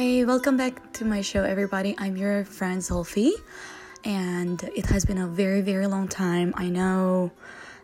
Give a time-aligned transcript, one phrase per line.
[0.00, 1.94] Hey, welcome back to my show, everybody.
[1.98, 3.32] I'm your friend Zulfi,
[4.02, 6.54] and it has been a very, very long time.
[6.56, 7.30] I know,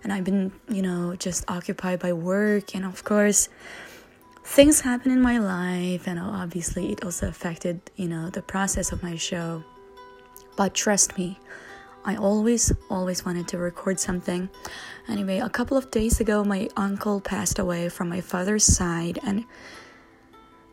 [0.03, 3.51] and I've been, you know, just occupied by work, and of course,
[4.45, 9.03] things happen in my life, and obviously, it also affected, you know, the process of
[9.03, 9.63] my show.
[10.57, 11.39] But trust me,
[12.07, 14.49] I always, always wanted to record something.
[15.07, 19.45] Anyway, a couple of days ago, my uncle passed away from my father's side, and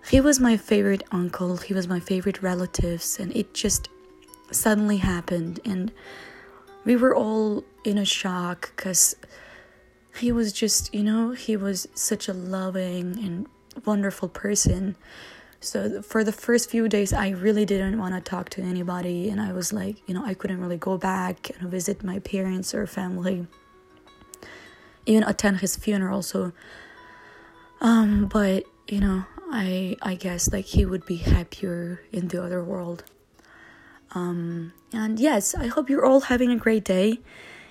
[0.09, 3.89] he was my favorite uncle, he was my favorite relatives, and it just
[4.51, 5.59] suddenly happened.
[5.65, 5.91] And
[6.85, 9.15] we were all in a shock because
[10.19, 13.47] he was just, you know, he was such a loving and
[13.85, 14.95] wonderful person.
[15.59, 19.39] So for the first few days, I really didn't want to talk to anybody, and
[19.39, 22.85] I was like, you know, I couldn't really go back and visit my parents or
[22.85, 23.47] family,
[25.05, 26.21] even attend his funeral.
[26.21, 26.51] So,
[27.79, 29.23] um, but you know,
[29.53, 33.03] I I guess like he would be happier in the other world.
[34.15, 37.19] Um, and yes, I hope you're all having a great day.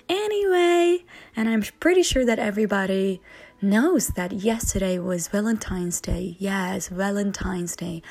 [0.07, 1.03] Anyway,
[1.35, 3.21] and I'm pretty sure that everybody
[3.61, 6.35] knows that yesterday was Valentine's Day.
[6.39, 8.01] Yes, Valentine's Day.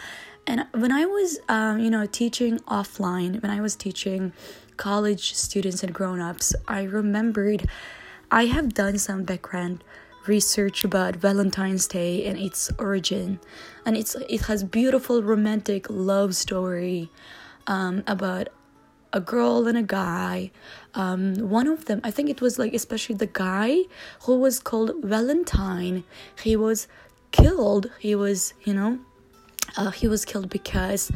[0.46, 4.32] And when I was, um, you know, teaching offline, when I was teaching
[4.76, 7.68] college students and grown ups, I remembered
[8.30, 9.84] I have done some background
[10.26, 13.40] research about Valentine's Day and its origin,
[13.84, 17.10] and it's it has beautiful romantic love story
[17.66, 18.48] um, about
[19.12, 20.50] a girl and a guy.
[20.94, 23.82] Um, one of them, I think it was like especially the guy
[24.22, 26.04] who was called Valentine.
[26.42, 26.88] He was
[27.30, 27.90] killed.
[27.98, 28.98] He was you know,
[29.76, 31.10] uh, he was killed because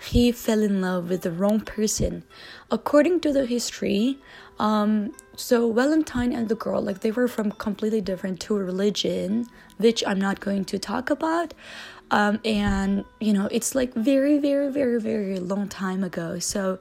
[0.00, 2.24] he fell in love with the wrong person.
[2.70, 4.18] According to the history,
[4.58, 9.46] um, so Valentine and the girl, like they were from completely different two religion,
[9.78, 11.54] which I'm not going to talk about.
[12.10, 16.38] Um, and you know, it's like very, very, very, very long time ago.
[16.38, 16.78] So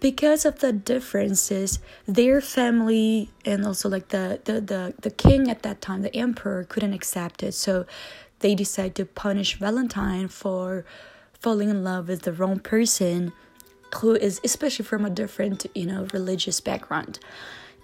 [0.00, 5.62] because of the differences, their family and also like the the the, the king at
[5.62, 7.52] that time, the emperor, couldn't accept it.
[7.54, 7.86] So
[8.40, 10.84] they decided to punish Valentine for
[11.42, 13.32] falling in love with the wrong person
[13.96, 17.18] who is especially from a different you know religious background.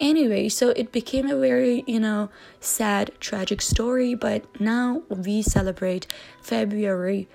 [0.01, 2.31] Anyway so it became a very you know
[2.61, 6.07] sad tragic story but now we celebrate
[6.41, 7.29] february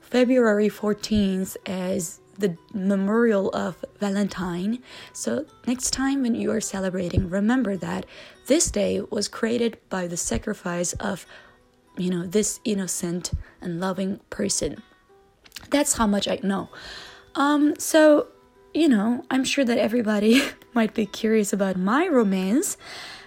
[0.00, 4.82] february 14th as the memorial of valentine.
[5.12, 8.06] So next time when you are celebrating remember that
[8.46, 11.26] this day was created by the sacrifice of
[11.98, 14.82] you know this innocent and loving person
[15.70, 16.68] that's how much I know.
[17.34, 18.28] Um, so,
[18.74, 20.42] you know, I'm sure that everybody
[20.74, 22.76] might be curious about my romance.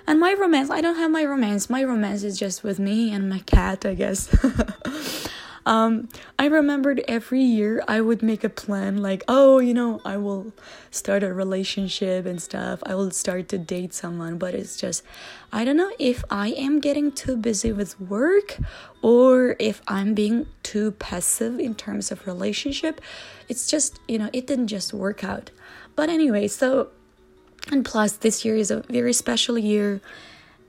[0.07, 1.69] And my romance, I don't have my romance.
[1.69, 4.27] My romance is just with me and my cat, I guess.
[5.65, 10.17] Um, I remembered every year I would make a plan like, oh, you know, I
[10.17, 10.53] will
[10.91, 12.81] start a relationship and stuff.
[12.85, 15.03] I will start to date someone, but it's just,
[15.51, 18.57] I don't know if I am getting too busy with work
[19.01, 23.01] or if I'm being too passive in terms of relationship.
[23.47, 25.51] It's just, you know, it didn't just work out.
[25.95, 26.89] But anyway, so,
[27.71, 30.01] and plus, this year is a very special year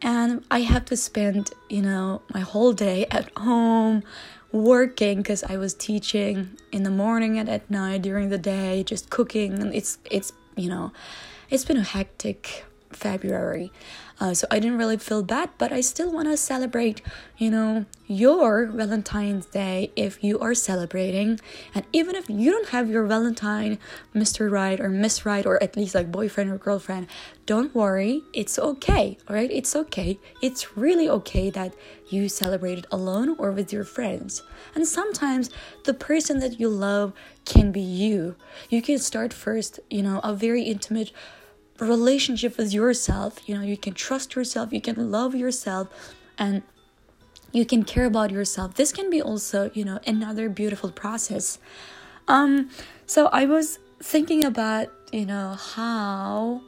[0.02, 4.02] and I have to spend, you know, my whole day at home
[4.52, 9.10] working because I was teaching in the morning and at night during the day, just
[9.10, 10.92] cooking, and it's it's you know,
[11.48, 13.72] it's been a hectic February.
[14.20, 17.00] Uh, so I didn't really feel bad, but I still want to celebrate,
[17.38, 21.40] you know, your Valentine's Day if you are celebrating.
[21.74, 23.78] And even if you don't have your Valentine,
[24.14, 24.50] Mr.
[24.50, 27.06] Right or Miss Right, or at least like boyfriend or girlfriend,
[27.46, 28.22] don't worry.
[28.34, 29.50] It's okay, all right?
[29.50, 30.18] It's okay.
[30.42, 31.74] It's really okay that
[32.10, 34.42] you celebrated alone or with your friends.
[34.74, 35.48] And sometimes
[35.84, 37.14] the person that you love
[37.46, 38.36] can be you.
[38.68, 41.10] You can start first, you know, a very intimate
[41.84, 43.48] relationship with yourself.
[43.48, 45.88] You know, you can trust yourself, you can love yourself,
[46.38, 46.62] and
[47.52, 48.74] you can care about yourself.
[48.74, 51.58] This can be also, you know, another beautiful process.
[52.28, 52.70] Um,
[53.06, 56.62] so I was thinking about, you know, how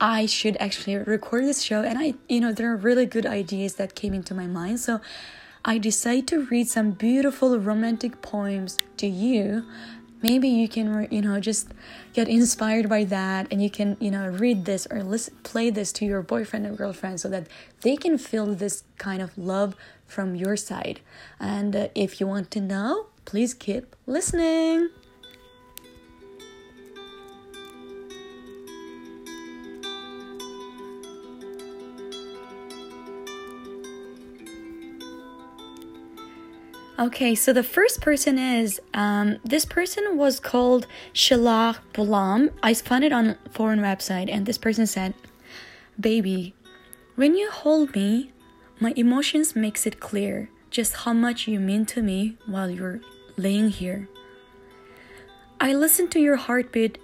[0.00, 3.74] I should actually record this show, and I, you know, there are really good ideas
[3.74, 4.80] that came into my mind.
[4.80, 5.00] So
[5.64, 9.64] I decided to read some beautiful romantic poems to you
[10.22, 11.72] maybe you can you know just
[12.12, 15.92] get inspired by that and you can you know read this or listen, play this
[15.92, 17.46] to your boyfriend or girlfriend so that
[17.82, 19.74] they can feel this kind of love
[20.06, 21.00] from your side.
[21.40, 24.88] And uh, if you want to know please keep listening
[36.98, 42.50] Okay, so the first person is um, this person was called Shalach Bulam.
[42.62, 45.12] I found it on foreign website, and this person said,
[46.00, 46.54] "Baby,
[47.14, 48.32] when you hold me,
[48.80, 53.02] my emotions makes it clear just how much you mean to me while you're
[53.36, 54.08] laying here.
[55.60, 56.96] I listen to your heartbeat,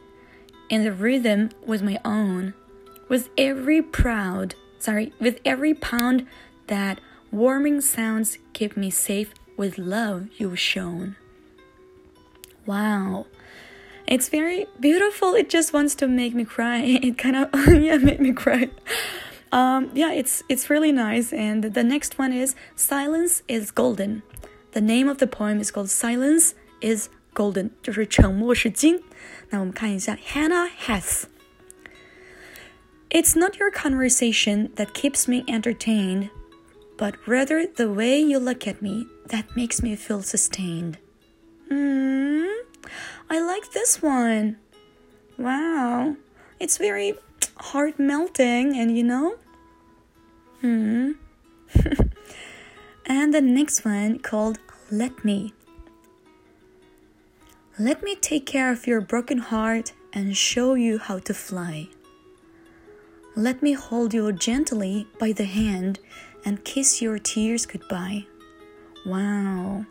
[0.71, 2.55] and the rhythm was my own.
[3.11, 6.27] With every proud, sorry, with every pound
[6.69, 6.99] that
[7.31, 11.16] warming sounds keep me safe." with love you've shown.
[12.66, 13.28] Wow.
[14.08, 15.36] It's very beautiful.
[15.36, 16.80] It just wants to make me cry.
[16.80, 18.69] It kind of yeah, made me cry.
[19.52, 21.34] Um, yeah, it's it's really nice.
[21.34, 24.24] And the next one is Silence is Golden.
[24.72, 29.02] The name of the poem is called Silence is Golden，就是沉默是金。
[29.50, 36.30] 那我们看一下 Hannah Hess。It's not your conversation that keeps me entertained,
[37.03, 40.99] but rather the way you look at me that makes me feel sustained.
[41.69, 42.47] Hmm,
[43.29, 44.59] I like this one.
[45.37, 46.15] Wow,
[46.61, 47.15] it's very
[47.57, 49.35] heart melting, and you know.
[50.61, 51.13] Hmm.
[53.07, 55.55] and the next one called Let Me.
[57.81, 61.89] Let me take care of your broken heart and show you how to fly.
[63.34, 65.99] Let me hold you gently by the hand
[66.44, 68.26] and kiss your tears goodbye.
[69.06, 69.87] Wow.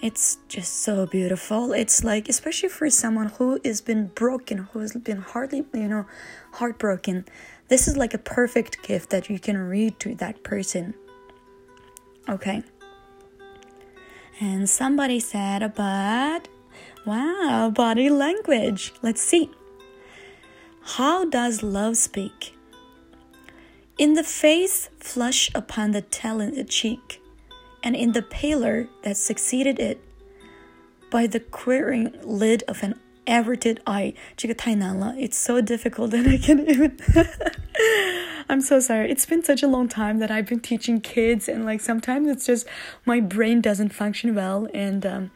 [0.00, 1.72] It's just so beautiful.
[1.72, 6.06] It's like, especially for someone who has been broken, who has been hardly, you know,
[6.52, 7.24] heartbroken,
[7.68, 10.94] this is like a perfect gift that you can read to that person.
[12.28, 12.62] Okay.
[14.40, 16.48] And somebody said, about,
[17.06, 18.92] wow, body language.
[19.02, 19.50] Let's see.
[20.83, 22.55] How does love speak?
[23.97, 27.21] In the face, flush upon the talented cheek
[27.83, 30.01] and in the pallor that succeeded it,
[31.09, 34.13] by the queering lid of an averted eye.
[34.37, 35.15] 这个太难了.
[35.17, 36.97] It's so difficult that I can't even.
[38.47, 39.11] I'm so sorry.
[39.11, 42.45] It's been such a long time that I've been teaching kids, and like sometimes it's
[42.45, 42.67] just
[43.05, 44.67] my brain doesn't function well.
[44.73, 45.31] And um,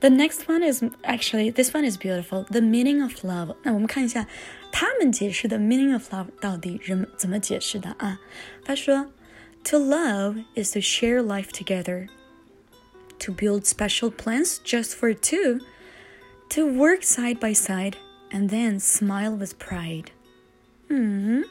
[0.00, 2.46] the next one is actually this one is beautiful.
[2.50, 3.56] The meaning of love.
[3.62, 4.26] 那我们看一下
[4.72, 8.20] 他们解释的 meaning of love 到底人怎么解释的啊？
[8.64, 9.10] 他说。
[9.64, 12.08] to love is to share life together,
[13.18, 15.60] to build special plans just for two,
[16.50, 17.96] to work side by side,
[18.30, 20.12] and then smile with pride.
[20.88, 21.42] Hmm.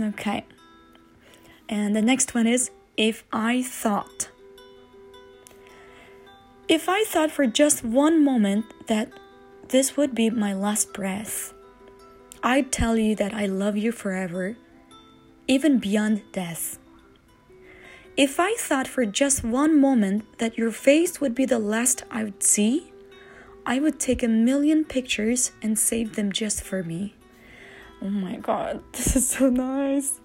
[0.00, 0.44] Okay.
[1.68, 4.30] And the next one is if I thought.
[6.67, 9.11] If I thought for just one moment that
[9.69, 11.53] this would be my last breath,
[12.41, 14.57] I'd tell you that I love you forever
[15.47, 16.79] even beyond death.
[18.17, 22.23] If I thought for just one moment that your face would be the last I
[22.23, 22.91] would see,
[23.65, 27.15] I would take a million pictures and save them just for me.
[28.01, 30.19] Oh my god, this is so nice.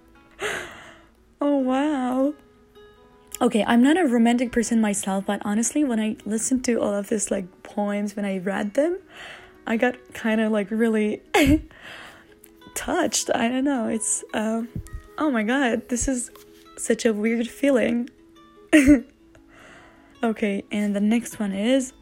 [1.40, 2.34] Oh wow.
[3.42, 7.08] Okay, I'm not a romantic person myself, but honestly, when I listened to all of
[7.08, 8.98] these like poems, when I read them,
[9.66, 11.22] I got kind of like really
[12.74, 13.30] touched.
[13.34, 13.88] I don't know.
[13.88, 14.68] It's um
[15.16, 16.30] oh my god, this is
[16.76, 18.10] such a weird feeling.
[20.22, 21.94] okay, and the next one is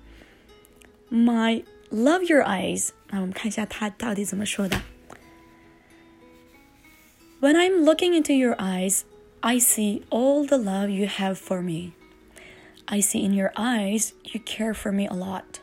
[1.09, 2.93] my love your eyes.
[7.41, 9.05] When I'm looking into your eyes,
[9.43, 11.95] I see all the love you have for me.
[12.89, 15.61] I see in your eyes you care for me a lot.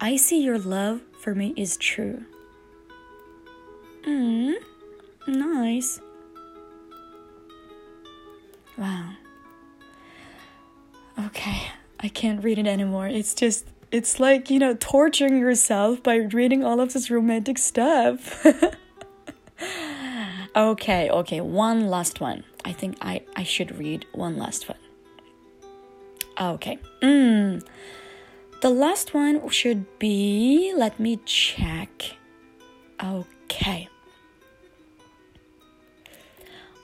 [0.00, 2.24] I see your love for me is true.
[4.04, 4.52] Hmm,
[5.26, 6.00] nice.
[8.78, 9.12] Wow.
[11.26, 11.62] Okay,
[12.00, 13.06] I can't read it anymore.
[13.06, 18.44] It's just, it's like, you know, torturing yourself by reading all of this romantic stuff.
[20.56, 22.44] okay, okay, one last one.
[22.65, 24.77] I think I, I should read one last one.
[26.39, 26.79] Okay.
[27.01, 27.65] Mm.
[28.61, 32.15] The last one should be, let me check.
[33.01, 33.89] Okay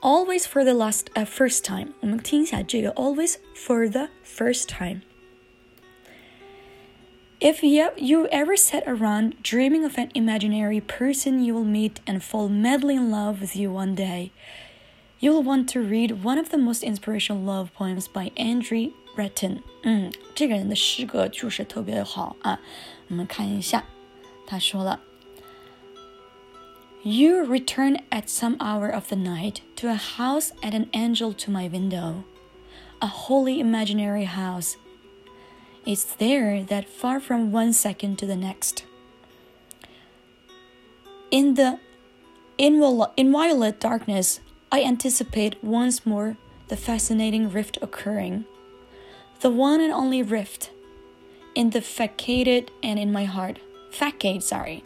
[0.03, 1.94] always for the last uh, first time.
[2.01, 5.01] 我们听一下这个 always for the first time.
[7.39, 12.22] If you, you ever sat around dreaming of an imaginary person you will meet and
[12.22, 14.32] fall madly in love with you one day,
[15.20, 19.62] you'll want to read one of the most inspirational love poems by Andrew Breton.
[19.84, 22.60] 嗯，这个人的诗歌就是特别好啊。
[23.10, 23.84] 我们看一下，
[24.46, 25.00] 他说了。
[27.06, 31.68] you return at some hour of the night to a house and an angel to my
[31.70, 32.24] window.
[33.03, 34.77] a wholly imaginary house.
[35.86, 38.86] It's there that far from one second to the next.
[41.30, 41.80] In the
[42.58, 44.39] inviolate darkness,
[44.71, 46.37] I anticipate once more
[46.69, 48.45] the fascinating rift occurring.
[49.41, 50.71] The one and only rift
[51.55, 53.59] in the facade and in my heart.
[53.91, 54.85] Facade, sorry.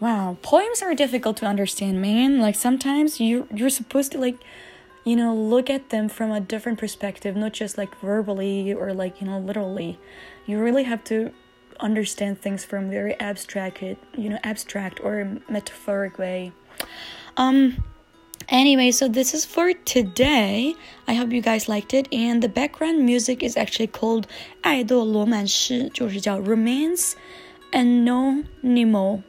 [0.00, 2.40] Wow, poems are difficult to understand, man.
[2.40, 4.36] Like sometimes you you're supposed to like
[5.04, 9.20] you know look at them from a different perspective, not just like verbally or like
[9.20, 9.98] you know literally.
[10.46, 11.32] You really have to
[11.80, 16.52] understand things from very abstract, you know, abstract or metaphoric way.
[17.36, 17.84] Um
[18.49, 20.75] Anyway, so this is for today.
[21.07, 22.07] I hope you guys liked it.
[22.11, 24.25] And the background music is actually called
[24.61, 27.13] 爱的罗曼史，就是叫 Romance
[27.71, 29.23] Anonimo.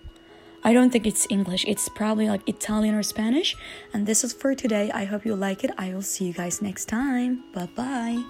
[0.63, 1.65] I don't think it's English.
[1.67, 3.55] It's probably like Italian or Spanish.
[3.93, 4.91] And this is for today.
[4.91, 5.71] I hope you like it.
[5.79, 7.45] I will see you guys next time.
[7.53, 8.23] Bye bye.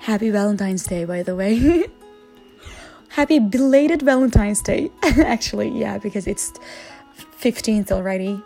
[0.00, 1.84] Happy Valentine's Day, by the way.
[3.10, 4.90] Happy belated Valentine's Day.
[5.02, 6.52] Actually, yeah, because it's
[7.40, 8.42] 15th already.